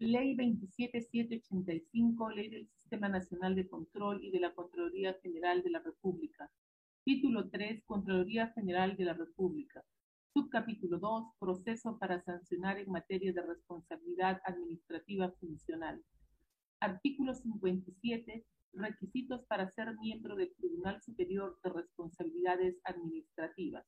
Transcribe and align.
Ley 0.00 0.34
27785, 0.34 2.30
Ley 2.30 2.48
del 2.48 2.66
Sistema 2.68 3.10
Nacional 3.10 3.54
de 3.54 3.68
Control 3.68 4.24
y 4.24 4.30
de 4.30 4.40
la 4.40 4.54
Contraloría 4.54 5.12
General 5.22 5.62
de 5.62 5.68
la 5.68 5.80
República. 5.80 6.50
Título 7.04 7.50
3, 7.50 7.84
Contraloría 7.84 8.48
General 8.54 8.96
de 8.96 9.04
la 9.04 9.12
República. 9.12 9.84
Subcapítulo 10.32 10.98
2, 10.98 11.24
Proceso 11.38 11.98
para 11.98 12.22
sancionar 12.22 12.78
en 12.78 12.90
materia 12.90 13.30
de 13.34 13.42
responsabilidad 13.42 14.40
administrativa 14.46 15.32
funcional. 15.32 16.02
Artículo 16.80 17.34
57, 17.34 18.46
Requisitos 18.72 19.44
para 19.48 19.68
ser 19.68 19.94
miembro 19.98 20.34
del 20.34 20.54
Tribunal 20.54 21.02
Superior 21.02 21.60
de 21.62 21.70
Responsabilidades 21.74 22.80
Administrativas. 22.84 23.84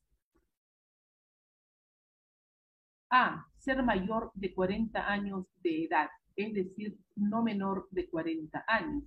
A. 3.13 3.47
Ser 3.59 3.83
mayor 3.83 4.33
de 4.35 4.53
40 4.53 5.07
años 5.07 5.47
de 5.62 5.84
edad, 5.84 6.09
es 6.34 6.53
decir, 6.53 6.98
no 7.15 7.43
menor 7.43 7.87
de 7.91 8.09
40 8.09 8.65
años. 8.66 9.05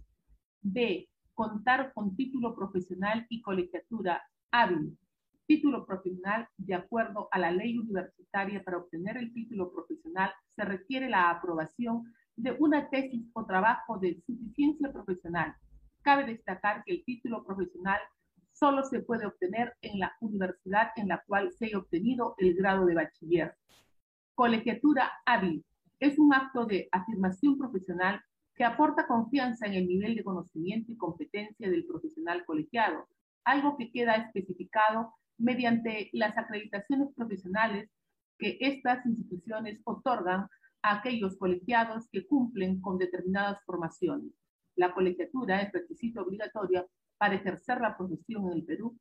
B. 0.62 1.10
Contar 1.34 1.92
con 1.94 2.16
título 2.16 2.56
profesional 2.56 3.26
y 3.30 3.42
colegiatura 3.42 4.22
hábil. 4.52 4.98
Título 5.48 5.86
profesional, 5.86 6.48
de 6.56 6.76
acuerdo 6.76 7.28
a 7.32 7.40
la 7.40 7.52
ley 7.52 7.78
universitaria, 7.78 8.64
para 8.64 8.78
obtener 8.78 9.18
el 9.18 9.34
título 9.34 9.72
profesional 9.72 10.32
se 10.56 10.64
requiere 10.64 11.10
la 11.10 11.32
aprobación 11.32 12.04
de 12.38 12.56
una 12.60 12.90
tesis 12.90 13.26
o 13.34 13.46
trabajo 13.46 13.98
de 13.98 14.22
suficiencia 14.26 14.92
profesional 14.94 15.56
Cabe 16.06 16.26
destacar 16.26 16.84
que 16.84 16.94
el 16.94 17.04
título 17.04 17.44
profesional 17.44 18.00
solo 18.52 18.84
se 18.84 19.00
puede 19.00 19.26
obtener 19.26 19.74
en 19.82 19.98
la 19.98 20.16
universidad 20.20 20.90
en 20.98 21.08
la 21.08 21.24
cual 21.26 21.52
se 21.52 21.66
haya 21.66 21.80
obtenido 21.80 22.36
el 22.38 22.54
grado 22.54 22.86
de 22.86 22.94
bachiller. 22.94 23.56
Colegiatura 24.36 25.12
hábil 25.26 25.64
es 26.00 26.20
un 26.20 26.34
acto 26.34 26.66
de 26.66 26.90
afirmación 26.92 27.58
profesional 27.58 28.22
que 28.54 28.66
aporta 28.66 29.08
confianza 29.08 29.66
en 29.66 29.76
el 29.76 29.88
nivel 29.88 30.16
de 30.16 30.26
conocimiento 30.26 30.92
y 30.92 30.98
competencia 30.98 31.70
del 31.70 31.86
profesional 31.86 32.44
colegiado, 32.46 33.08
algo 33.46 33.78
que 33.78 33.92
queda 33.92 34.16
especificado 34.16 35.14
mediante 35.38 36.10
las 36.12 36.38
acreditaciones 36.38 37.14
profesionales 37.16 37.90
que 38.38 38.58
estas 38.60 39.06
instituciones 39.06 39.80
otorgan 39.86 40.48
a 40.82 40.98
aquellos 40.98 41.38
colegiados 41.38 42.10
que 42.12 42.28
cumplen 42.28 42.82
con 42.82 42.98
determinadas 42.98 43.64
formaciones. 43.66 44.34
La 44.76 44.94
colegiatura 44.94 45.62
es 45.62 45.72
requisito 45.72 46.24
obligatorio 46.24 46.90
para 47.18 47.36
ejercer 47.36 47.80
la 47.80 47.96
profesión 47.98 48.48
en 48.48 48.58
el 48.58 48.66
Perú 48.66 48.98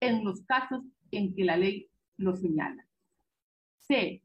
en 0.00 0.24
los 0.24 0.42
casos 0.46 0.82
en 1.10 1.34
que 1.34 1.44
la 1.44 1.58
ley 1.58 1.90
lo 2.16 2.34
señala. 2.34 2.86
C. 3.80 4.22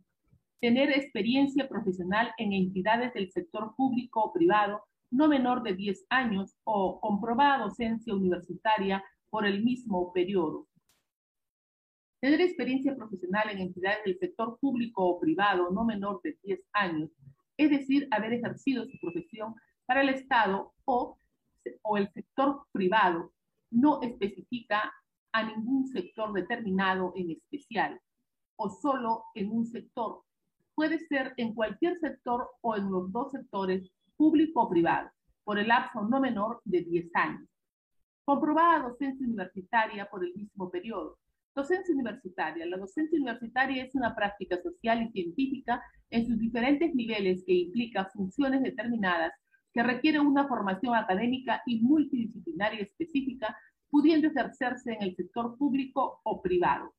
Tener 0.59 0.89
experiencia 0.91 1.67
profesional 1.69 2.33
en 2.37 2.53
entidades 2.53 3.13
del 3.13 3.31
sector 3.31 3.75
público 3.75 4.23
o 4.23 4.33
privado 4.33 4.83
no 5.11 5.27
menor 5.27 5.63
de 5.63 5.73
10 5.73 6.05
años 6.09 6.55
o 6.63 6.99
comprobada 6.99 7.63
docencia 7.63 8.13
universitaria 8.13 9.03
por 9.29 9.45
el 9.45 9.63
mismo 9.63 10.11
periodo. 10.13 10.67
Tener 12.19 12.41
experiencia 12.41 12.95
profesional 12.95 13.49
en 13.51 13.59
entidades 13.59 14.03
del 14.03 14.17
sector 14.17 14.57
público 14.59 15.05
o 15.05 15.19
privado 15.19 15.69
no 15.69 15.85
menor 15.85 16.21
de 16.23 16.37
10 16.43 16.59
años, 16.73 17.11
es 17.57 17.69
decir, 17.69 18.07
haber 18.11 18.33
ejercido 18.33 18.85
su 18.85 18.97
profesión 18.99 19.55
para 19.85 20.01
el 20.01 20.09
Estado 20.09 20.73
o, 20.85 21.19
o 21.83 21.97
el 21.97 22.11
sector 22.11 22.63
privado 22.71 23.31
no 23.69 24.01
especifica 24.01 24.91
a 25.31 25.43
ningún 25.43 25.87
sector 25.87 26.33
determinado 26.33 27.13
en 27.15 27.31
especial 27.31 28.01
o 28.55 28.69
solo 28.69 29.25
en 29.35 29.51
un 29.51 29.65
sector. 29.65 30.23
Puede 30.77 30.99
ser 31.07 31.33
en 31.37 31.55
cualquier 31.55 31.97
sector 31.97 32.51
o 32.61 32.75
en 32.75 32.91
los 32.91 33.11
dos 33.11 33.31
sectores, 33.31 33.89
público 34.15 34.61
o 34.61 34.69
privado, 34.69 35.09
por 35.43 35.57
el 35.57 35.69
lapso 35.69 36.03
no 36.03 36.19
menor 36.19 36.61
de 36.65 36.83
10 36.83 37.07
años. 37.15 37.49
Comprobada 38.23 38.87
docencia 38.87 39.25
universitaria 39.25 40.07
por 40.07 40.23
el 40.23 40.35
mismo 40.35 40.69
periodo. 40.69 41.17
Docencia 41.55 41.95
universitaria. 41.95 42.67
La 42.67 42.77
docencia 42.77 43.17
universitaria 43.17 43.85
es 43.85 43.95
una 43.95 44.15
práctica 44.15 44.61
social 44.61 45.01
y 45.01 45.11
científica 45.13 45.81
en 46.11 46.27
sus 46.27 46.37
diferentes 46.37 46.93
niveles 46.93 47.43
que 47.43 47.55
implica 47.55 48.11
funciones 48.13 48.61
determinadas 48.61 49.33
que 49.73 49.81
requiere 49.81 50.19
una 50.19 50.47
formación 50.47 50.93
académica 50.93 51.63
y 51.65 51.81
multidisciplinaria 51.81 52.81
específica, 52.81 53.57
pudiendo 53.89 54.27
ejercerse 54.27 54.93
en 54.93 55.01
el 55.01 55.15
sector 55.15 55.57
público 55.57 56.21
o 56.23 56.39
privado. 56.39 56.93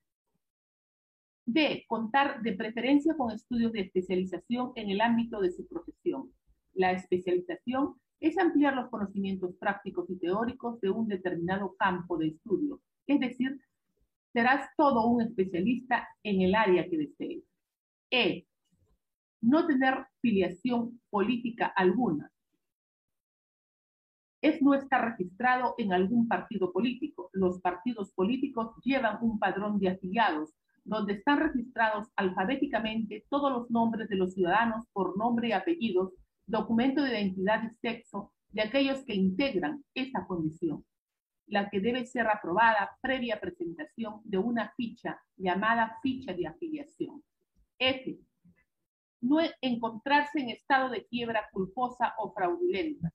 D. 1.51 1.87
Contar 1.89 2.43
de 2.43 2.53
preferencia 2.53 3.17
con 3.17 3.31
estudios 3.31 3.73
de 3.73 3.81
especialización 3.81 4.73
en 4.75 4.91
el 4.91 5.01
ámbito 5.01 5.41
de 5.41 5.51
su 5.51 5.67
profesión. 5.67 6.31
La 6.75 6.93
especialización 6.93 7.95
es 8.21 8.37
ampliar 8.37 8.75
los 8.75 8.91
conocimientos 8.91 9.57
prácticos 9.57 10.11
y 10.11 10.19
teóricos 10.19 10.79
de 10.83 10.91
un 10.91 11.09
determinado 11.09 11.75
campo 11.79 12.19
de 12.19 12.29
estudio, 12.29 12.83
es 13.07 13.19
decir, 13.19 13.59
serás 14.35 14.69
todo 14.77 15.07
un 15.07 15.23
especialista 15.23 16.07
en 16.23 16.43
el 16.43 16.55
área 16.55 16.87
que 16.87 16.99
desees. 16.99 17.45
E. 18.11 18.47
No 19.41 19.67
tener 19.67 20.05
filiación 20.21 21.01
política 21.09 21.73
alguna, 21.75 22.31
es 24.43 24.61
no 24.61 24.75
estar 24.75 25.03
registrado 25.03 25.75
en 25.79 25.95
algún 25.95 26.29
partido 26.29 26.73
político. 26.73 27.31
Los 27.33 27.59
partidos 27.63 28.13
políticos 28.13 28.75
llevan 28.85 29.17
un 29.23 29.39
padrón 29.39 29.79
de 29.79 29.89
afiliados 29.89 30.53
donde 30.85 31.15
están 31.15 31.39
registrados 31.39 32.09
alfabéticamente 32.17 33.25
todos 33.29 33.53
los 33.53 33.71
nombres 33.71 34.09
de 34.09 34.17
los 34.17 34.35
ciudadanos 34.35 34.87
por 34.93 35.17
nombre 35.17 35.49
y 35.49 35.53
apellidos, 35.53 36.13
documento 36.47 37.03
de 37.03 37.11
identidad 37.11 37.63
y 37.65 37.75
sexo 37.77 38.33
de 38.51 38.63
aquellos 38.63 39.05
que 39.05 39.15
integran 39.15 39.85
esa 39.95 40.27
condición, 40.27 40.85
la 41.47 41.69
que 41.69 41.81
debe 41.81 42.07
ser 42.07 42.27
aprobada 42.27 42.97
previa 43.01 43.41
presentación 43.41 44.21
de 44.25 44.39
una 44.39 44.73
ficha 44.77 45.21
llamada 45.37 45.99
ficha 46.03 46.33
de 46.33 46.47
afiliación. 46.47 47.23
F. 47.79 48.19
No 49.21 49.39
encontrarse 49.61 50.41
en 50.41 50.51
estado 50.51 50.91
de 50.91 51.05
quiebra 51.07 51.49
culposa 51.53 52.15
o 52.19 52.33
fraudulenta 52.33 53.13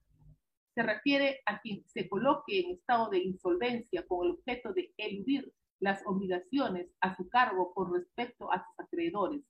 se 0.73 0.83
refiere 0.83 1.41
a 1.45 1.59
quien 1.61 1.83
se 1.87 2.09
coloque 2.09 2.59
en 2.59 2.71
estado 2.71 3.09
de 3.09 3.19
insolvencia 3.19 4.05
con 4.07 4.25
el 4.25 4.31
objeto 4.33 4.73
de 4.73 4.91
eludir 4.97 5.51
las 5.83 6.01
obligaciones 6.05 6.87
a 7.01 7.13
su 7.13 7.27
cargo 7.27 7.73
con 7.73 7.93
respecto 7.93 8.49
a 8.49 8.65
sus 8.65 8.79
acreedores, 8.79 9.41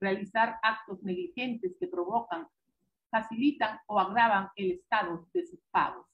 realizar 0.00 0.58
actos 0.62 1.00
negligentes 1.04 1.76
que 1.78 1.86
provocan, 1.86 2.48
facilitan 3.08 3.78
o 3.86 4.00
agravan 4.00 4.48
el 4.56 4.72
estado 4.72 5.28
de 5.32 5.46
sus 5.46 5.60
pagos. 5.70 6.06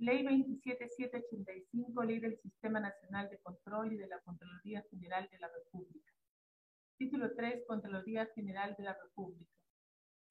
Ley 0.00 0.22
27785, 0.22 2.04
Ley 2.04 2.20
del 2.20 2.38
Sistema 2.40 2.78
Nacional 2.78 3.30
de 3.30 3.38
Control 3.38 3.94
y 3.94 3.96
de 3.96 4.06
la 4.06 4.20
Contraloría 4.20 4.84
General 4.90 5.26
de 5.32 5.38
la 5.38 5.48
República. 5.48 6.12
Título 6.98 7.34
3, 7.34 7.64
Contraloría 7.66 8.26
General 8.34 8.76
de 8.76 8.84
la 8.84 8.92
República. 9.02 9.57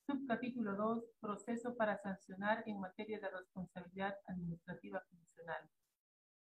Subcapítulo 0.07 0.75
2, 0.75 1.03
Proceso 1.19 1.75
para 1.75 1.97
sancionar 1.97 2.63
en 2.65 2.79
materia 2.79 3.19
de 3.19 3.29
responsabilidad 3.29 4.15
administrativa 4.25 5.01
funcional. 5.09 5.69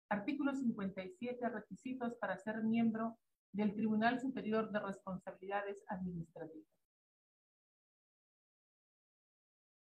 Artículo 0.10 0.54
57, 0.54 1.50
Requisitos 1.50 2.16
para 2.16 2.38
ser 2.38 2.64
miembro 2.64 3.18
del 3.52 3.74
Tribunal 3.74 4.22
Superior 4.22 4.72
de 4.72 4.80
Responsabilidades 4.80 5.84
Administrativas. 5.88 6.70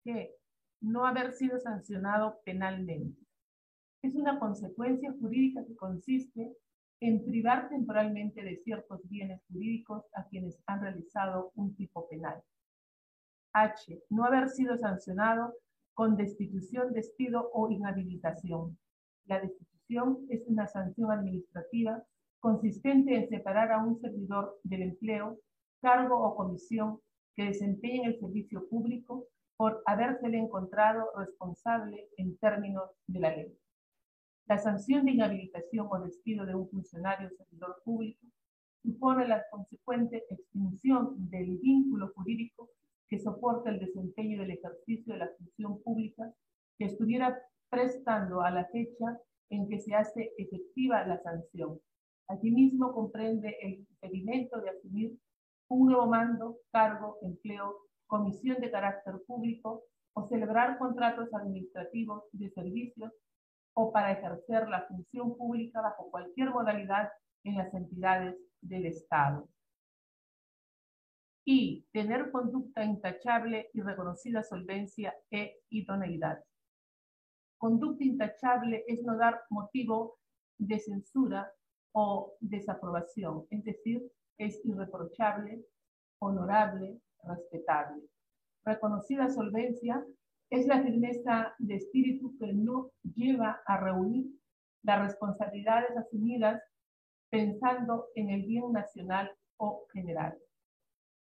¿Qué? 0.05 0.35
no 0.81 1.07
haber 1.07 1.33
sido 1.33 1.59
sancionado 1.59 2.41
penalmente. 2.45 3.21
Es 4.03 4.15
una 4.15 4.39
consecuencia 4.39 5.13
jurídica 5.21 5.65
que 5.67 5.77
consiste 5.77 6.57
en 7.01 7.25
privar 7.25 7.69
temporalmente 7.69 8.43
de 8.43 8.57
ciertos 8.65 9.01
bienes 9.09 9.43
jurídicos 9.49 10.05
a 10.15 10.27
quienes 10.29 10.59
han 10.67 10.81
realizado 10.81 11.53
un 11.55 11.75
tipo 11.77 12.09
penal. 12.09 12.43
H. 13.53 14.03
No 14.11 14.25
haber 14.25 14.49
sido 14.49 14.77
sancionado 14.79 15.55
con 15.95 16.17
destitución, 16.17 16.93
despido 16.93 17.51
o 17.53 17.71
inhabilitación. 17.71 18.79
La 19.27 19.41
destitución 19.41 20.27
es 20.29 20.47
una 20.47 20.67
sanción 20.67 21.11
administrativa 21.11 22.03
consistente 22.41 23.17
en 23.17 23.29
separar 23.29 23.71
a 23.73 23.85
un 23.85 24.01
servidor 24.01 24.59
del 24.63 24.83
empleo, 24.83 25.39
cargo 25.81 26.19
o 26.19 26.37
comisión 26.37 27.01
que 27.37 27.45
desempeñe 27.45 28.07
el 28.07 28.19
servicio 28.19 28.67
público 28.69 29.27
por 29.57 29.83
habérsele 29.85 30.39
encontrado 30.39 31.11
responsable 31.17 32.09
en 32.17 32.37
términos 32.39 32.91
de 33.07 33.21
la 33.21 33.37
ley. 33.37 33.59
La 34.47 34.59
sanción 34.59 35.05
de 35.05 35.13
inhabilitación 35.13 35.87
o 35.91 36.01
despido 36.01 36.47
de 36.47 36.55
un 36.55 36.69
funcionario 36.71 37.29
o 37.29 37.37
servidor 37.37 37.77
público 37.85 38.27
supone 38.83 39.29
la 39.29 39.45
consecuente 39.51 40.25
extinción 40.31 41.29
del 41.31 41.59
vínculo 41.59 42.11
jurídico 42.15 42.71
que 43.11 43.19
soporta 43.19 43.71
el 43.71 43.81
desempeño 43.81 44.41
del 44.41 44.53
ejercicio 44.53 45.13
de 45.13 45.19
la 45.19 45.31
función 45.37 45.83
pública 45.83 46.33
que 46.79 46.87
estuviera 46.87 47.37
prestando 47.69 48.41
a 48.41 48.51
la 48.51 48.65
fecha 48.67 49.19
en 49.51 49.69
que 49.69 49.81
se 49.81 49.95
hace 49.95 50.33
efectiva 50.39 51.05
la 51.05 51.21
sanción. 51.23 51.81
Asimismo, 52.29 52.93
comprende 52.95 53.57
el 53.61 53.81
impedimento 53.81 54.61
de 54.61 54.71
asumir 54.71 55.19
un 55.69 55.87
nuevo 55.87 56.07
mando, 56.07 56.59
cargo, 56.71 57.19
empleo, 57.23 57.77
comisión 58.07 58.61
de 58.61 58.71
carácter 58.71 59.15
público 59.27 59.83
o 60.15 60.29
celebrar 60.29 60.79
contratos 60.79 61.33
administrativos 61.35 62.25
de 62.33 62.51
servicios 62.51 63.13
o 63.75 63.93
para 63.93 64.13
ejercer 64.13 64.69
la 64.69 64.87
función 64.87 65.37
pública 65.37 65.81
bajo 65.81 66.11
cualquier 66.11 66.51
modalidad 66.51 67.11
en 67.45 67.57
las 67.57 67.73
entidades 67.75 68.37
del 68.61 68.87
Estado. 68.87 69.49
Y 71.53 71.85
tener 71.91 72.31
conducta 72.31 72.85
intachable 72.85 73.71
y 73.75 73.81
reconocida 73.81 74.45
solvencia 74.45 75.17
e 75.33 75.57
idoneidad. 75.71 76.45
Conducta 77.59 78.05
intachable 78.05 78.85
es 78.87 79.03
no 79.03 79.17
dar 79.17 79.43
motivo 79.51 80.21
de 80.59 80.79
censura 80.79 81.53
o 81.91 82.37
desaprobación, 82.39 83.49
es 83.51 83.65
decir, 83.65 84.01
es 84.39 84.65
irreprochable, 84.65 85.67
honorable, 86.21 87.01
respetable. 87.25 88.01
Reconocida 88.65 89.29
solvencia 89.29 90.07
es 90.51 90.69
la 90.69 90.81
firmeza 90.85 91.53
de 91.59 91.75
espíritu 91.75 92.39
que 92.39 92.53
no 92.53 92.93
lleva 93.17 93.61
a 93.67 93.77
reunir 93.77 94.27
las 94.85 95.03
responsabilidades 95.03 95.97
asumidas 95.97 96.63
pensando 97.29 98.07
en 98.15 98.31
el 98.31 98.47
bien 98.47 98.71
nacional 98.71 99.29
o 99.57 99.89
general. 99.93 100.39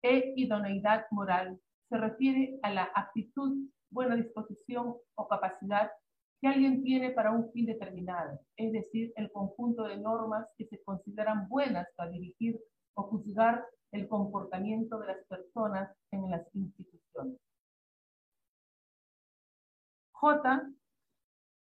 E 0.03 0.33
idoneidad 0.37 1.07
moral 1.11 1.59
se 1.89 1.97
refiere 1.97 2.59
a 2.63 2.73
la 2.73 2.85
aptitud, 2.95 3.69
buena 3.91 4.17
disposición 4.17 4.97
o 5.15 5.29
capacidad 5.29 5.91
que 6.41 6.49
alguien 6.49 6.83
tiene 6.85 7.11
para 7.11 7.33
un 7.33 7.51
fin 7.53 7.67
determinado, 7.67 8.39
es 8.57 8.73
decir, 8.73 9.13
el 9.17 9.31
conjunto 9.33 9.85
de 9.85 9.97
normas 9.97 10.47
que 10.57 10.67
se 10.67 10.81
consideran 10.85 11.49
buenas 11.49 11.89
para 11.97 12.11
dirigir 12.11 12.61
o 12.95 13.03
juzgar 13.05 13.67
el 13.93 14.07
comportamiento 14.07 14.99
de 15.01 15.07
las 15.09 15.25
personas 15.27 15.91
en 16.13 16.31
las 16.31 16.47
instituciones. 16.55 17.41
J. 20.13 20.69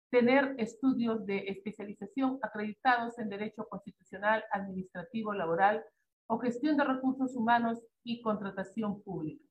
Tener 0.09 0.56
estudios 0.57 1.25
de 1.25 1.39
especialización 1.50 2.39
acreditados 2.41 3.19
en 3.19 3.30
Derecho 3.30 3.68
Constitucional, 3.68 4.44
Administrativo, 4.51 5.33
Laboral 5.33 5.83
o 6.27 6.38
Gestión 6.39 6.77
de 6.77 6.83
Recursos 6.83 7.35
Humanos 7.35 7.79
y 8.03 8.21
Contratación 8.21 9.01
Pública. 9.01 9.44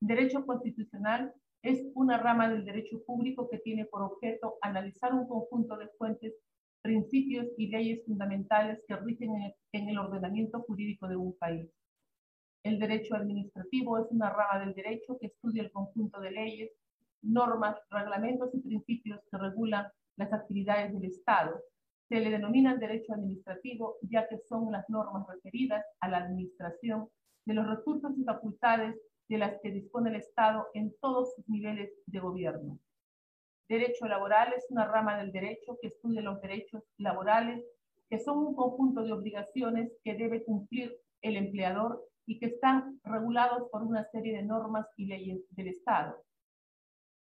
Derecho 0.00 0.44
Constitucional 0.46 1.34
es 1.62 1.84
una 1.94 2.18
rama 2.18 2.48
del 2.48 2.64
derecho 2.64 3.02
público 3.04 3.48
que 3.48 3.58
tiene 3.58 3.86
por 3.86 4.02
objeto 4.02 4.56
analizar 4.62 5.12
un 5.14 5.26
conjunto 5.26 5.76
de 5.76 5.88
fuentes, 5.98 6.34
principios 6.82 7.46
y 7.56 7.68
leyes 7.68 8.04
fundamentales 8.06 8.80
que 8.86 8.96
rigen 8.96 9.34
en 9.34 9.42
el, 9.42 9.54
en 9.72 9.88
el 9.88 9.98
ordenamiento 9.98 10.60
jurídico 10.62 11.08
de 11.08 11.16
un 11.16 11.36
país. 11.38 11.68
El 12.62 12.78
derecho 12.78 13.16
administrativo 13.16 13.98
es 13.98 14.06
una 14.10 14.30
rama 14.30 14.64
del 14.64 14.74
derecho 14.74 15.18
que 15.18 15.26
estudia 15.26 15.62
el 15.62 15.72
conjunto 15.72 16.20
de 16.20 16.30
leyes, 16.30 16.70
normas, 17.22 17.76
reglamentos 17.90 18.54
y 18.54 18.60
principios 18.60 19.20
que 19.30 19.38
regulan 19.38 19.86
las 20.16 20.32
actividades 20.32 20.92
del 20.92 21.04
Estado. 21.04 21.60
Se 22.08 22.20
le 22.20 22.30
denomina 22.30 22.76
derecho 22.76 23.14
administrativo 23.14 23.96
ya 24.02 24.28
que 24.28 24.38
son 24.38 24.70
las 24.70 24.88
normas 24.88 25.26
referidas 25.26 25.84
a 26.00 26.08
la 26.08 26.18
administración 26.18 27.08
de 27.44 27.54
los 27.54 27.66
recursos 27.66 28.12
y 28.16 28.24
facultades 28.24 28.96
de 29.28 29.38
las 29.38 29.60
que 29.60 29.72
dispone 29.72 30.10
el 30.10 30.16
Estado 30.16 30.68
en 30.74 30.94
todos 31.00 31.34
sus 31.34 31.48
niveles 31.48 31.90
de 32.06 32.20
gobierno. 32.20 32.78
Derecho 33.68 34.06
laboral 34.06 34.52
es 34.56 34.64
una 34.70 34.86
rama 34.86 35.18
del 35.18 35.32
derecho 35.32 35.76
que 35.80 35.88
estudia 35.88 36.22
los 36.22 36.40
derechos 36.40 36.84
laborales, 36.98 37.64
que 38.08 38.20
son 38.20 38.38
un 38.38 38.54
conjunto 38.54 39.02
de 39.02 39.12
obligaciones 39.12 39.90
que 40.04 40.14
debe 40.14 40.44
cumplir 40.44 40.96
el 41.22 41.36
empleador 41.36 42.04
y 42.26 42.38
que 42.38 42.46
están 42.46 43.00
regulados 43.02 43.68
por 43.70 43.82
una 43.82 44.04
serie 44.10 44.36
de 44.36 44.42
normas 44.42 44.86
y 44.96 45.06
leyes 45.06 45.40
del 45.50 45.68
Estado. 45.68 46.22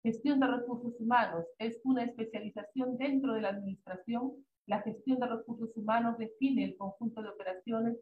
Gestión 0.03 0.39
de 0.39 0.47
recursos 0.47 0.93
humanos 0.99 1.45
es 1.59 1.79
una 1.83 2.03
especialización 2.03 2.97
dentro 2.97 3.33
de 3.33 3.41
la 3.41 3.49
administración. 3.49 4.33
La 4.67 4.81
gestión 4.81 5.19
de 5.19 5.27
recursos 5.27 5.69
humanos 5.75 6.17
define 6.17 6.65
el 6.65 6.77
conjunto 6.77 7.21
de 7.21 7.29
operaciones 7.29 7.97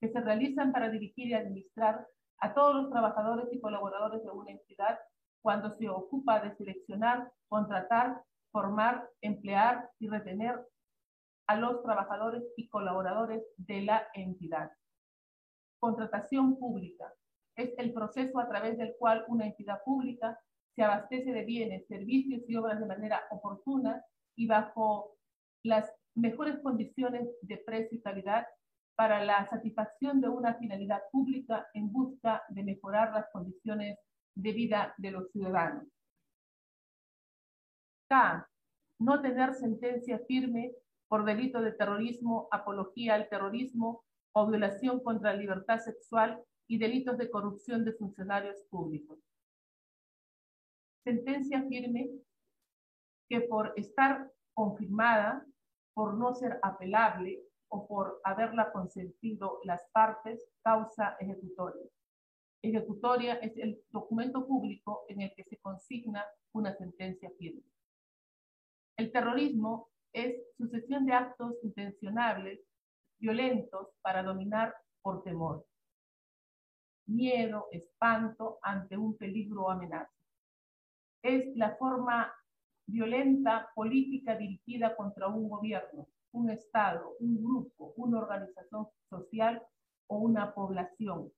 que 0.00 0.12
se 0.12 0.20
realizan 0.20 0.70
para 0.70 0.90
dirigir 0.90 1.28
y 1.28 1.34
administrar 1.34 2.06
a 2.38 2.54
todos 2.54 2.74
los 2.74 2.90
trabajadores 2.90 3.46
y 3.52 3.60
colaboradores 3.60 4.22
de 4.22 4.30
una 4.30 4.50
entidad 4.50 4.98
cuando 5.42 5.76
se 5.76 5.88
ocupa 5.88 6.40
de 6.40 6.54
seleccionar, 6.56 7.32
contratar, 7.48 8.22
formar, 8.52 9.08
emplear 9.22 9.90
y 9.98 10.08
retener 10.08 10.60
a 11.46 11.56
los 11.56 11.82
trabajadores 11.82 12.44
y 12.56 12.68
colaboradores 12.68 13.42
de 13.56 13.82
la 13.82 14.06
entidad. 14.14 14.70
Contratación 15.78 16.58
pública 16.58 17.12
es 17.56 17.72
el 17.78 17.92
proceso 17.94 18.38
a 18.38 18.48
través 18.48 18.76
del 18.76 18.94
cual 18.98 19.24
una 19.28 19.46
entidad 19.46 19.82
pública 19.84 20.38
se 20.76 20.82
abastece 20.82 21.32
de 21.32 21.44
bienes, 21.44 21.86
servicios 21.88 22.42
y 22.46 22.56
obras 22.56 22.78
de 22.78 22.86
manera 22.86 23.22
oportuna 23.30 24.04
y 24.36 24.46
bajo 24.46 25.16
las 25.62 25.92
mejores 26.14 26.58
condiciones 26.60 27.28
de 27.42 27.56
precio 27.58 27.98
y 27.98 28.02
calidad 28.02 28.46
para 28.96 29.24
la 29.24 29.46
satisfacción 29.48 30.20
de 30.20 30.28
una 30.28 30.54
finalidad 30.54 31.02
pública 31.10 31.66
en 31.74 31.90
busca 31.90 32.42
de 32.48 32.62
mejorar 32.62 33.12
las 33.12 33.30
condiciones 33.32 33.98
de 34.34 34.52
vida 34.52 34.94
de 34.98 35.10
los 35.10 35.30
ciudadanos. 35.32 35.86
K. 38.08 38.46
No 38.98 39.22
tener 39.22 39.54
sentencia 39.54 40.18
firme 40.26 40.72
por 41.08 41.24
delito 41.24 41.60
de 41.62 41.72
terrorismo, 41.72 42.48
apología 42.50 43.14
al 43.14 43.28
terrorismo 43.28 44.04
o 44.32 44.46
violación 44.46 45.02
contra 45.02 45.32
la 45.32 45.40
libertad 45.40 45.78
sexual 45.78 46.42
y 46.68 46.78
delitos 46.78 47.18
de 47.18 47.30
corrupción 47.30 47.84
de 47.84 47.94
funcionarios 47.94 48.62
públicos. 48.68 49.18
Sentencia 51.02 51.62
firme 51.68 52.10
que 53.28 53.40
por 53.40 53.72
estar 53.76 54.30
confirmada, 54.54 55.46
por 55.94 56.14
no 56.14 56.34
ser 56.34 56.58
apelable 56.62 57.42
o 57.68 57.86
por 57.86 58.20
haberla 58.24 58.72
consentido 58.72 59.60
las 59.64 59.82
partes, 59.92 60.44
causa 60.62 61.16
ejecutoria. 61.20 61.86
Ejecutoria 62.62 63.34
es 63.34 63.56
el 63.56 63.80
documento 63.90 64.46
público 64.46 65.04
en 65.08 65.22
el 65.22 65.32
que 65.34 65.44
se 65.44 65.56
consigna 65.58 66.24
una 66.52 66.74
sentencia 66.74 67.30
firme. 67.38 67.62
El 68.96 69.12
terrorismo 69.12 69.88
es 70.12 70.36
sucesión 70.58 71.06
de 71.06 71.14
actos 71.14 71.54
intencionables, 71.62 72.60
violentos, 73.18 73.88
para 74.02 74.22
dominar 74.22 74.74
por 75.00 75.22
temor. 75.22 75.64
Miedo, 77.06 77.68
espanto 77.70 78.58
ante 78.62 78.96
un 78.96 79.16
peligro 79.16 79.62
o 79.62 79.70
amenaza. 79.70 80.12
Es 81.22 81.56
la 81.56 81.76
forma 81.76 82.34
violenta 82.90 83.70
política 83.74 84.36
dirigida 84.36 84.96
contra 84.96 85.28
un 85.28 85.48
gobierno, 85.48 86.08
un 86.32 86.50
Estado, 86.50 87.16
un 87.20 87.42
grupo, 87.42 87.92
una 87.96 88.18
organización 88.18 88.88
social 89.08 89.62
o 90.08 90.18
una 90.18 90.54
población. 90.54 91.32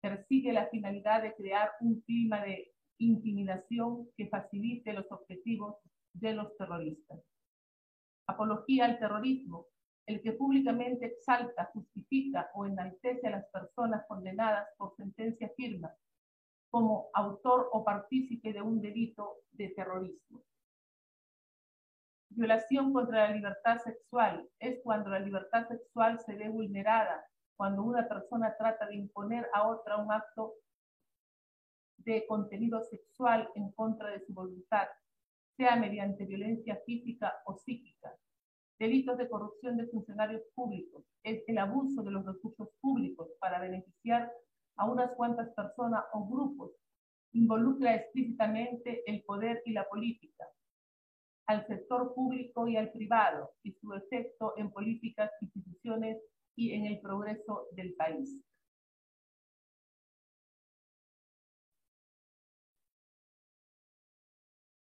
Persigue 0.00 0.52
la 0.52 0.66
finalidad 0.66 1.22
de 1.22 1.34
crear 1.34 1.70
un 1.80 2.00
clima 2.02 2.42
de 2.42 2.72
intimidación 2.98 4.08
que 4.16 4.28
facilite 4.28 4.92
los 4.92 5.10
objetivos 5.10 5.76
de 6.12 6.34
los 6.34 6.56
terroristas. 6.56 7.20
Apología 8.26 8.86
al 8.86 8.98
terrorismo, 8.98 9.66
el 10.06 10.22
que 10.22 10.32
públicamente 10.32 11.06
exalta, 11.06 11.70
justifica 11.72 12.50
o 12.54 12.66
enaltece 12.66 13.26
a 13.26 13.30
las 13.30 13.46
personas 13.46 14.04
condenadas 14.06 14.68
por 14.76 14.94
sentencia 14.96 15.50
firme 15.56 15.88
como 16.70 17.08
autor 17.14 17.68
o 17.72 17.84
partícipe 17.84 18.52
de 18.52 18.60
un 18.60 18.80
delito 18.80 19.44
de 19.52 19.68
terrorismo. 19.68 20.42
Violación 22.36 22.92
contra 22.92 23.28
la 23.28 23.34
libertad 23.36 23.78
sexual 23.84 24.44
es 24.58 24.80
cuando 24.82 25.08
la 25.08 25.20
libertad 25.20 25.68
sexual 25.68 26.18
se 26.18 26.34
ve 26.34 26.48
vulnerada, 26.48 27.24
cuando 27.56 27.84
una 27.84 28.08
persona 28.08 28.56
trata 28.58 28.88
de 28.88 28.96
imponer 28.96 29.48
a 29.52 29.68
otra 29.68 29.98
un 29.98 30.10
acto 30.10 30.54
de 31.98 32.26
contenido 32.26 32.82
sexual 32.82 33.48
en 33.54 33.70
contra 33.70 34.10
de 34.10 34.18
su 34.26 34.34
voluntad, 34.34 34.88
sea 35.56 35.76
mediante 35.76 36.26
violencia 36.26 36.76
física 36.84 37.32
o 37.46 37.56
psíquica. 37.56 38.12
Delitos 38.80 39.16
de 39.16 39.28
corrupción 39.28 39.76
de 39.76 39.86
funcionarios 39.86 40.42
públicos 40.56 41.04
es 41.22 41.44
el 41.46 41.58
abuso 41.58 42.02
de 42.02 42.10
los 42.10 42.26
recursos 42.26 42.68
públicos 42.80 43.28
para 43.38 43.60
beneficiar 43.60 44.32
a 44.74 44.90
unas 44.90 45.12
cuantas 45.12 45.54
personas 45.54 46.02
o 46.12 46.26
grupos. 46.26 46.72
Involucra 47.30 47.94
explícitamente 47.94 49.08
el 49.08 49.22
poder 49.22 49.62
y 49.66 49.72
la 49.72 49.88
política 49.88 50.44
al 51.46 51.66
sector 51.66 52.14
público 52.14 52.66
y 52.68 52.76
al 52.76 52.90
privado 52.90 53.50
y 53.62 53.72
su 53.72 53.92
efecto 53.94 54.54
en 54.56 54.70
políticas, 54.70 55.30
instituciones 55.40 56.18
y 56.56 56.72
en 56.72 56.86
el 56.86 57.00
progreso 57.00 57.66
del 57.72 57.94
país. 57.94 58.42